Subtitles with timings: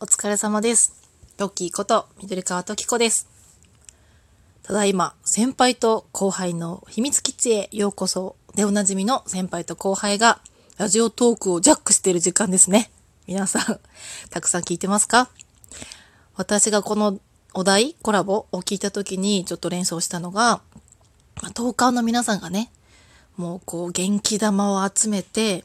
[0.00, 0.92] お疲れ様です。
[1.36, 3.26] トッキーこと緑川トキコです。
[4.62, 10.38] ただいま、先輩と後輩の秘密基地へようこそでおなじみの先輩と後輩が
[10.76, 12.92] ラジオトークをジャックしている時間ですね。
[13.26, 13.80] 皆さん、
[14.30, 15.30] たくさん聞いてますか？
[16.36, 17.18] 私がこの
[17.52, 20.60] お題、コラボを聞いた時にちょっと連想したのが、
[21.54, 22.70] トーカーの皆さんがね、
[23.36, 25.64] もうこう元気玉を集めて、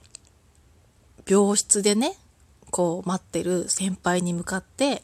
[1.28, 2.18] 病室でね、
[2.74, 5.04] こう待ってる先輩に向かって、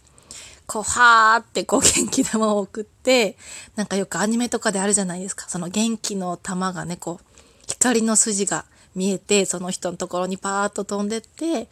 [0.66, 3.38] こう、はーってこう元気玉を送って、
[3.76, 5.48] なんかよくアニメとかであるじゃないですか。
[5.48, 7.26] その元気の玉がね、こう、
[7.68, 11.70] 光の筋が見えて、その人のところにパーッと飛んでって、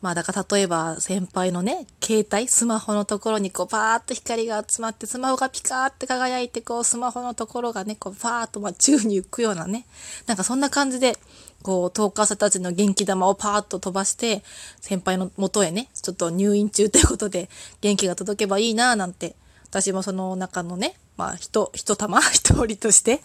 [0.00, 9.86] まあだから例えば先輩のね、携帯、スマホのところにこうパーッと光が集まって、スマホがピカーって輝いて、こうスマホのところがね、こうパーッとまあ宙に浮くようなね、
[10.26, 11.18] なんかそんな感じで、
[11.62, 14.42] こう、トーカーさんたちの元気玉をパーッと飛ばして、
[14.80, 17.48] 先輩の元へね、ちょっと入院中ということで、
[17.80, 19.36] 元気が届けばいいなぁなんて、
[19.70, 23.22] 私もその中のね、まあ、人、一玉、 一人として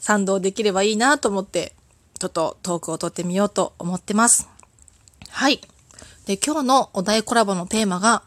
[0.00, 1.74] 賛同できればいいなと思って、
[2.18, 4.48] ちょっとトークを取ってみようと思ってます。
[5.28, 5.60] はい。
[6.26, 8.22] で、今日のお題コラボのテーマが、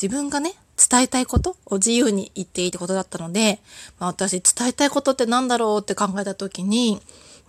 [0.00, 0.54] 自分がね、
[0.88, 3.60] 伝えたいことを自由に言っていいってことだったので、
[3.98, 7.00] まあ私伝えたいことって何だろうって考えた時に、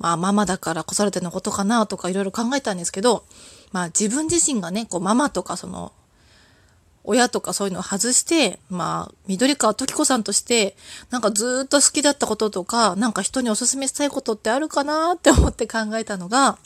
[0.01, 3.23] まあママだから子育てのことかなとかいろいろ考えたんですけど、
[3.71, 5.93] まあ自分自身がね、こうママとかその、
[7.03, 10.75] 親とかそういうのを外して、まあ、緑川時子さんとして、
[11.09, 16.59] なんかずっと好きだったこととか、なんか人におすすめしたいことってあるかなって思って考えたのが、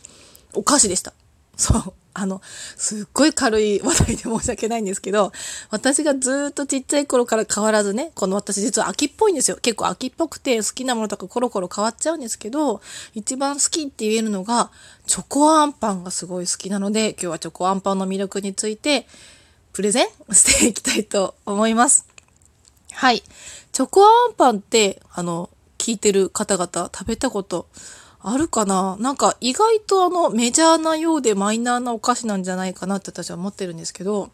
[0.54, 1.14] お菓子でした。
[1.58, 1.94] そう。
[2.18, 2.42] あの、
[2.78, 5.34] すっごい軽い話題で申し訳ないんですけど、
[5.70, 9.58] 私がずっとちっちゃい頃から変わらずね、この私実は秋っぽいんですよ。
[9.62, 12.82] 結構秋っぽくて好きなものとかコロコロ変わっちゃうんですけど、
[13.14, 14.72] 一番好きって言えるのが、
[15.08, 19.08] チョコアンパンがすごい好きなので、今日はチョコアンパンの魅力について、
[19.74, 22.06] プレゼン していきたいと思います。
[22.94, 23.24] はい。
[23.74, 27.68] チョコアンパンって、あの、聞いてる方々食べたこと
[28.28, 28.98] あるかな？
[29.00, 34.32] なんか意外とあのメジャーなようでマイナーなお菓子なんじゃないかなって私は思ってるんですけど、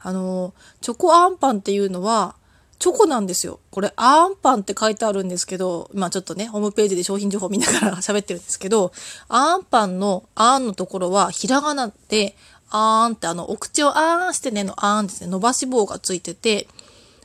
[0.00, 0.52] あの、
[0.82, 2.34] チョコアンパンっていうのは、
[2.78, 3.60] チョコなんですよ。
[3.70, 8.92] これ、アンパンって書いてあるんですけど、まあちょっとね、ホームページで商品情報見ながら 喋ってるんですけど、
[9.28, 12.36] アンパンのアーンのところはひらがなで、
[12.68, 16.68] あーんってあの、お口をあーんしてねのあーんですね、伸ばし棒がついてて、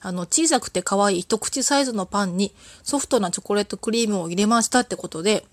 [0.02, 5.46] あの、小さくて可愛い一口サイズのパンにソフトなチョコレートクリームを入れましたってことで、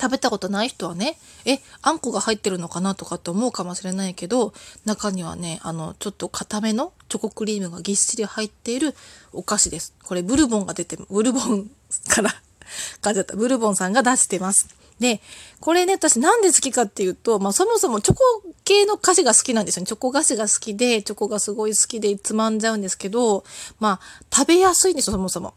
[0.00, 4.52] 食べたことない人はね、え、あんこが入ってるのかなとかって思うかもしれないけど、
[4.84, 8.94] 中にはね、あの、ちょっと固めのチョコクリームがぎっしり入っている
[9.32, 9.94] お菓子です。
[10.02, 11.70] これブルボンが出て、ブルボン
[12.08, 12.34] から
[13.00, 13.36] 感じだった。
[13.36, 14.68] ブルボンさんが出してます。
[14.98, 15.20] で、
[15.60, 18.20] これね、私なんで好きかっていうと、まあそもそもチョコ
[18.64, 19.86] 系の菓子が好きなんですよね。
[19.86, 23.44] チョコ菓子が好きで、チョコがすごい好きでつまんじゃうんですけど、
[23.80, 24.00] まあ
[24.34, 25.54] 食べやすいんですよ、そもそも。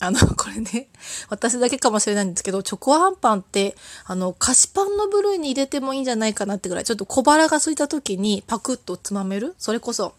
[0.00, 0.88] あの、 これね、
[1.28, 9.54] 私だけかもしれないんですけど、チョコアンパンって、あの、菓子パンの部類に入れてもいいんじゃないかなってぐらい、ちょっと小腹が空いた時にパクッとつまめる？
[9.58, 10.14] それこそ、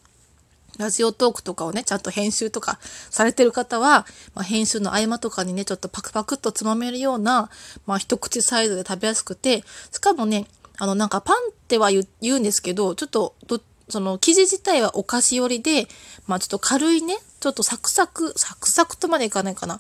[0.77, 2.79] ラジオトークとかをね、ちゃんと編集とか
[3.09, 7.49] されてる方は、まあ、編集の合間とかにね、ちょっとパクパクっとつまめるような、
[7.85, 10.47] まあ、一口サイズで食べやすくて、しかもね、
[10.77, 15.87] あの、なんかパンっては言うんですけど、ちょっと、ど、その生地自体はお菓子寄りで、
[16.27, 19.79] まあちょっと軽いね、ちょっとサクサク、サクサクとまでいかないかな。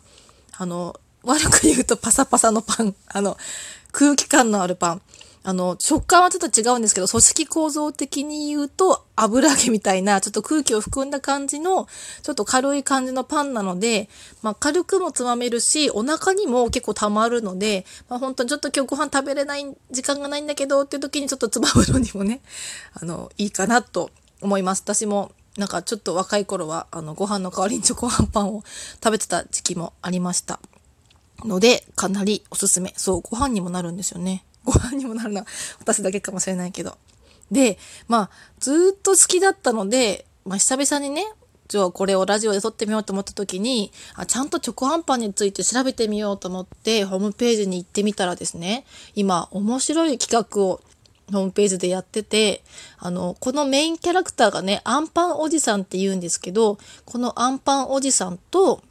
[0.57, 3.37] あの、悪く言うとパサパサのパン、あの、
[3.91, 5.01] 空気感のあるパン。
[5.43, 11.87] あの、食感はちょっと違うんですけど、組織構造的に言うと油揚げみたいな、ちょっと空気を含んだ感じの、
[12.23, 14.09] ちょっと軽い感じのパンなので、
[14.41, 22.41] まあ軽くもつまめるし、お腹にも結構溜まるので、まあ本当にちょっと今日ご飯食べれない時間がないんだけどっていう時にちょっとつまむのにもね、
[22.93, 24.11] あの、いいかなと
[24.41, 24.81] 思います。
[24.81, 28.63] 私もなんかちょっと若い頃は、あの、ご飯の代わりにチョコアンパンを
[29.03, 30.59] 食べてた時期もありました。
[31.45, 32.93] ので、かなりおすすめ。
[32.97, 34.43] そう、ご飯にもなるんですよね。
[34.69, 35.47] ご飯にもなるのは
[35.79, 36.97] 私だけかもしれないけど。
[37.51, 41.25] で、まあ、ずっと好きだったので、まあ、久々にね、
[41.67, 48.85] じゃあこれをラジオで撮ってみようと思った時に、あ、ちゃんとチョコアンパンについて調べてみようと思って、ホームページに行ってみたらですね、
[49.15, 50.81] 今、面白い企画を
[51.31, 52.63] ホームページでやってて、
[52.97, 58.81] あの、このメインキャラクターがね、アンパンおじさんって言うんですけど、このアンパンおじさんと、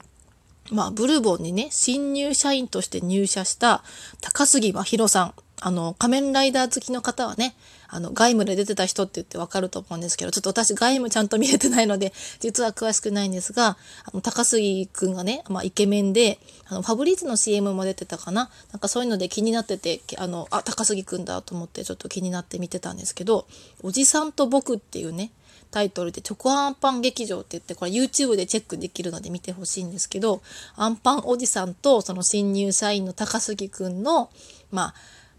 [0.71, 3.83] まあ、ブルボンにね、新入社員として入社した
[4.21, 5.35] 高杉真宙さん。
[5.61, 7.55] あの、仮面ライダー好きの方はね、
[7.89, 18.51] あの、外務で出てた人って言ってわかると思うんですけど、ちょっと私外務ちゃんと見れてないので、実は詳しくないんですが、あの、高杉くんがね、まあ、イケメンで、あの、ファブリーズの CM も出てたかな？
[18.73, 23.47] なんかそういうので気になってて、あの、あ、高杉くんだと思ってちょっと気になって見てたんですけど、
[23.83, 25.31] おじさんと僕っていうね、
[25.71, 30.41] タイトルでチョコアンパン劇場って言ってこれ YouTube でチェックできるので見てほしいんですけど
[30.77, 34.31] アンパンおじさんとその新入社員の高杉くんの
[34.71, 34.95] まあ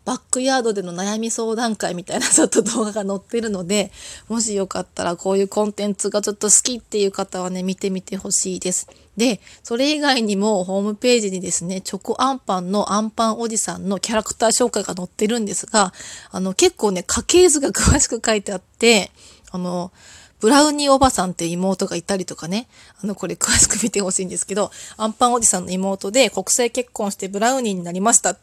[0.09, 3.91] バックヤードでの悩み相談会みたいなちょっと動画が載ってるので、
[4.27, 8.87] もしよかったらこういうコンテンツがちょっと好きっていう方はね、見てみてほしいです。
[9.17, 15.93] で、それ以外にもホームページにですね、チョコアンパンのアンパンおじさんのキャラクター紹介が載ってるんですが、
[16.31, 19.11] あの結構ね、家系図が詳しく書いてあって、
[19.51, 19.91] あの、
[20.39, 22.67] ブラウニーおばさんって妹がいたりとかね、
[23.03, 28.37] あの、これ詳しく見てほしいんですけど、アンパンおじさんの妹で国際結婚してブラウニーになりました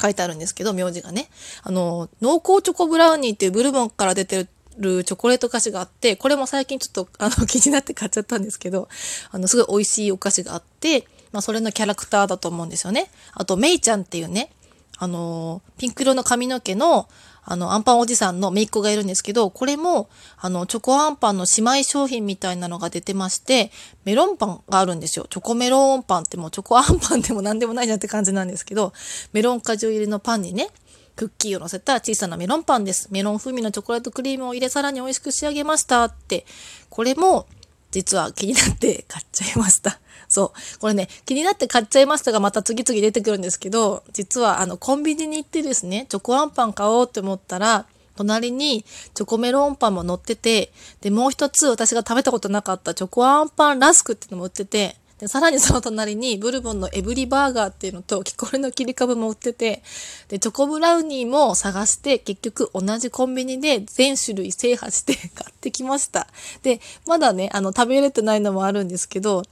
[0.00, 1.28] 書いてあるんですけど、名字がね。
[1.62, 4.48] あの、濃厚チョコブラウニーっていうブルボンから出て
[4.78, 8.88] るチョコレート菓子があって、これも最近ちょっとあの 気になって買っちゃったんですけど、
[9.30, 13.10] あの、すごい美味しいお菓子があって、まあそれのキャラクターだと思うんですよね。
[13.34, 14.50] あと、メイちゃんっていうね、
[14.98, 17.08] あの、ピンク色の髪の毛の、
[17.44, 23.70] あの、アンパンおじさんの姪っ子がいるんですけど、これも、あの、チョコアンパンの姉妹商品みたいなのが出てまして、
[24.04, 25.26] メロンパンがあるんですよ。
[25.30, 28.92] チョコメロンパンってもうチョコアンパンでも何でもないじゃんって感じなんですけど、
[29.32, 30.68] メロン果汁入りのパンにね、
[31.16, 33.08] クッキーを乗せた小さなメロンパンです。
[33.10, 36.44] メロン風味のチョコレートクリームを入れさらに美味しく仕上げましたって、
[36.90, 37.46] これも
[37.90, 39.98] 実は気になって買っちゃいました。
[40.28, 40.78] そう。
[40.78, 47.86] これね、気になって買っちゃいましたが、また次々出てくるんですけど、実はあの、コンビニに行ってですね、チョコアンパン買おうって思ったら、
[48.16, 48.84] 隣に
[49.14, 59.82] チョコメロンパンも乗ってて、で、もう一つ私が食べたことなかったチョコアンパンラスクっていうのも売ってて、で、さらにその隣にブルボンのエブリバーガーっていうのと、キコレの切り株も売ってて、
[60.28, 66.28] で、チョコブラウニーも探して、結局同じコンビニで全種類制覇して買ってきました。
[66.62, 69.42] で、まだね、あの、食べれてないのもあるんですけど、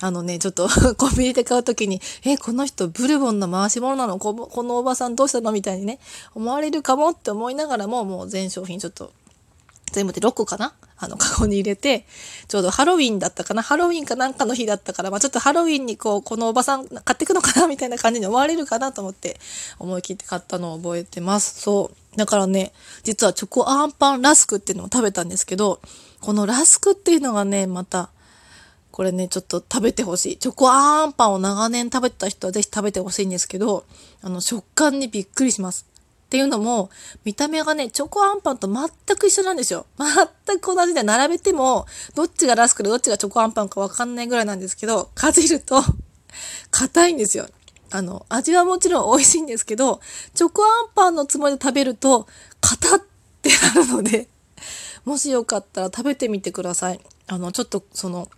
[0.00, 0.68] あのね、ちょっと
[0.98, 4.18] コンビニで買うときに、え、この人ブルボンの回し物なの？
[4.18, 4.32] こ
[4.62, 5.52] のおばさんどうしたの？
[5.52, 6.00] みたいにね、
[6.34, 9.12] 思われるかもって思いながらも、もう全商品ちょっと、
[9.92, 10.74] 全部で6個かな？
[10.96, 12.06] あの、カゴに入れて、
[12.48, 13.62] ちょうどハロウィンだったかな？
[13.62, 17.68] ハロウィンかなんかの日だったから、まあちょっとハロウィンにこう、このおばさん買ってくのかな？
[17.68, 19.38] みたいな感じに思われるかなと思って、
[19.78, 21.60] 思い切って買ったのを覚えてます。
[21.60, 22.16] そう。
[22.16, 22.72] だからね、
[23.04, 25.80] 実はチョコアンパンラスクっていうのを食べたんですけど、
[26.20, 28.10] このラスクっていうのがね、また、
[28.94, 30.36] これね、ちょっと食べてほしい。
[30.36, 33.84] チョコアンパンを長年食べてた人はぜひ食べてほしいんですけど、
[34.22, 35.84] あの、食感にびっくりします。
[36.26, 36.90] っていうのも、
[37.24, 39.86] 見た目がね、チョコアンパンと全く一緒なんですよ。
[40.46, 45.82] 全く同じで並べても、どっちがラスクでどっちがチョコアンパンかわかんないぐらいなんですけど、かじると
[46.70, 47.48] 硬いんですよ。
[47.90, 50.00] あの、味はもちろん美味しいんですけど、
[50.34, 52.28] チョコアンパンのつもりで食べると、
[52.60, 53.00] 硬っ
[53.42, 54.28] てなるので、
[55.04, 57.00] もしよかったら食べてみてください。
[57.26, 58.28] あの、ちょっとその、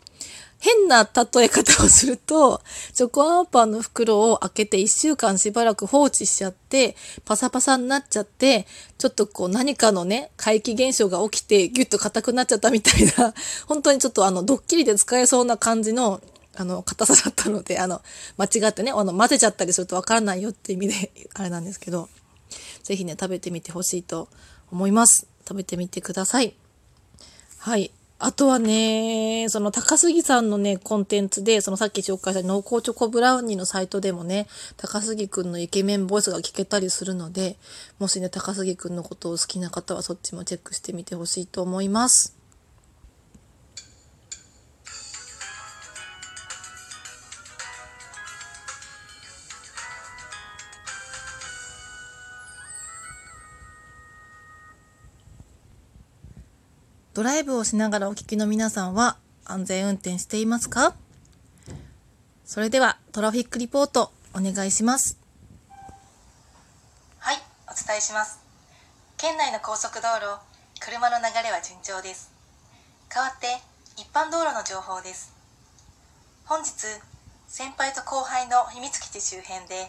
[0.58, 8.66] 変な例え方をすると、チョコアンパンの袋を開けて1週間しばらく放置しちゃって、パサパサになっちゃって、
[8.98, 13.34] ちょっとこう何かのね、怪奇現象が起きてギュッと硬くなっちゃったみたいな、
[13.68, 16.20] 本当にちょっとあの、ドッキリで使えそうな感じの、
[16.56, 18.00] あの、硬さだったので、あの、
[18.38, 22.08] 間違ってね、あの、混ぜちゃったりするとわからないよって意味で、 あれなんですけど、
[22.82, 24.28] ぜひね、食べてみてほしいと
[24.72, 25.26] 思います。
[25.46, 26.56] 食べてみてください。
[27.58, 27.92] はい。
[28.18, 34.46] あとはね、その高杉さんのね、コンテンツで、そのさっき紹介した濃厚チョコブラウニーのサイトでもね、
[34.78, 37.56] 高杉くんのイケメンボイスが聞けたりするので、
[37.98, 42.35] もしね、高杉くんのことを好きな方はそっちもチェックしてみてほしいと思います。
[57.16, 60.94] ドライブをしながらお聞きの皆さんは安全運転していますか？
[62.44, 65.16] それではトラフィックリポートお願いします。
[67.18, 67.36] はい、
[67.68, 68.38] お伝えします。
[69.16, 70.44] 県内の高速道路、
[70.78, 72.30] 車の流れは順調です。
[73.08, 73.46] 代わって
[73.96, 75.32] 一般道路の情報です。
[76.44, 76.68] 本日、
[77.48, 79.88] 先輩と後輩の秘密基地周辺で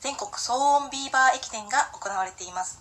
[0.00, 2.80] 全国騒音ビーバー駅伝が行われています。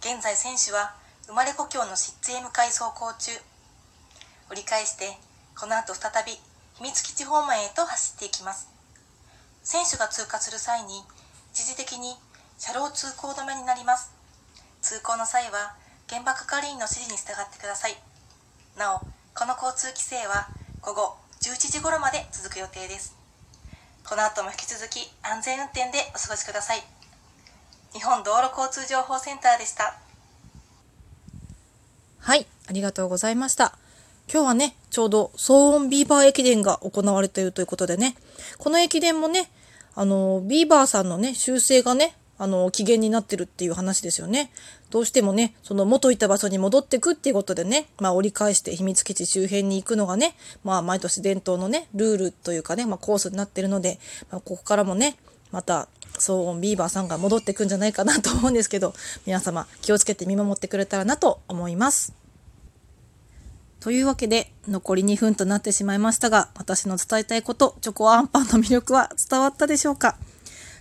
[0.00, 0.92] 現在選手は
[1.26, 3.32] 生まれ故郷の失へ向かい走行中。
[4.50, 5.16] 折り返して
[5.58, 6.32] この後再び
[6.76, 8.68] 秘密基地方面へと走っていきます。
[9.62, 11.02] 選手が通過する際に
[11.52, 12.14] 一時的に
[12.58, 14.12] 車両通行止めになります。
[14.82, 15.74] 通行の際は
[16.06, 17.96] 現場係員の指示に従ってください。
[18.76, 20.48] なおこの交通規制は
[20.82, 23.16] 午後11時頃まで続く予定です。
[24.06, 26.84] この後も引き続き安全運転でお過ごしください。
[27.94, 30.03] 日本道路交通情報センターでした。
[32.24, 33.76] はい、ありがとうございました。
[34.32, 38.16] 今日はね、ちょうど騒音ビーバー駅伝が行われているということでね、
[38.56, 39.50] この駅伝もね、
[39.94, 44.50] あの、ビーバーさんのね、修正がね、あの、機嫌になってるっていう話ですよね。
[44.88, 53.98] どうしてもね、その元いた場所に戻ってくっていうことでね、まあ折り返して秘密基地周辺に行くのがね、まあ毎年伝統のね、ルールというかね、まあコースになってるので、
[54.30, 55.16] まあ、ここからもね、
[55.54, 55.86] また
[56.18, 58.92] 騒音ビーバーさんが戻ってくんじゃないかなと思うんですけど、
[59.24, 62.12] 皆様気をつけて見守ってくれたらなと思います。
[63.78, 70.16] というわけで、残り2分となってしまいましたが、私の伝えたいこと、チョコアンパンの魅力は伝わったでしょうか？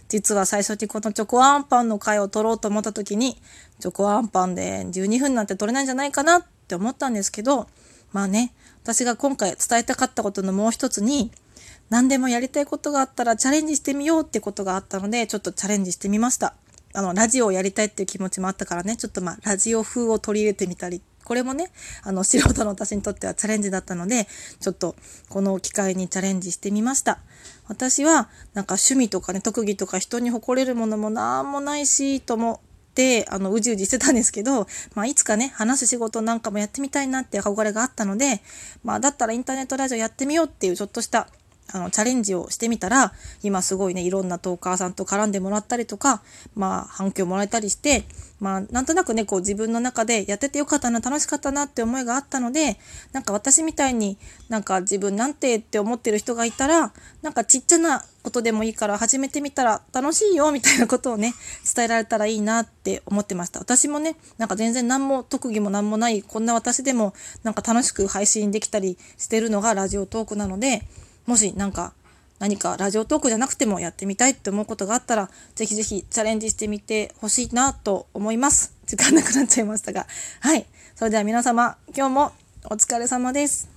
[0.09, 3.37] 実は最初にこのチョコアンパンの回を取ろうと思った時に、
[3.79, 7.67] チョコアンパンで12分なんて取れないんじゃないかなって思ったんですけど、
[8.11, 8.53] まあね、
[8.83, 11.31] 私が今回伝えたかったことのもう一つに、
[11.93, 16.55] 何でもやりたいことがあったらチャレンジしてみようってことがあったので、ちょっとチャレンジしてみました。
[16.91, 21.69] あの、ラジオをやりたいっていう気持ちもあったからね、ちょっとまあ、ラジオ風を取り入れてみたり、これもね、
[22.01, 24.27] あの、素人の私にとってはチャレンジだったので、
[24.59, 24.95] ちょっと、
[25.29, 27.19] この機会にチャレンジしてみました。
[27.67, 32.59] 私は、なんか趣味とかね、特技とか人に誇れるものもなんもないし、と思っ
[32.95, 38.41] て、あの、うじうじしてたんですけど、まあ、いつかね、話す仕事なんかもやってみたいなって憧れがあったので、
[38.83, 41.27] まあ、だったらインターネットラジオやってみようっていうちょっとした
[41.73, 46.21] あの、チャレンジをしてみたら、今すごいね、いろんなトーカーさんと絡んでもらったりとか、
[46.55, 48.05] まあ、反響もらえたりして、
[48.39, 52.77] まあ、なんとなくね、こう自分の中でやっててよかったな、楽しかったなって思いがあったので、
[53.11, 54.17] なんか私みたいに
[54.49, 61.33] なんか自分なんてって思ってる人がいたら、なんかちっちゃなことでもいいから始めてみたら楽しいよ、みたいなことをね、
[61.73, 63.59] 伝えられたらいいなって思ってました。
[63.59, 67.13] 私もね、なんか全然何も特技も何もない、こんな私でも
[67.43, 70.83] なんか楽しく配信できたりしてるのがラジオトークなので、
[71.25, 71.93] もし何か
[72.43, 78.75] 何かラジオトークじゃなくてもやってみたいって思うことがあったら、ぜひぜひチャレンジしてみてほしいなと思います。
[78.85, 80.07] 時間なくなっちゃいましたが。
[80.41, 80.65] はい。
[80.95, 82.31] それでは皆様、今日も
[82.65, 83.72] お疲れ様です。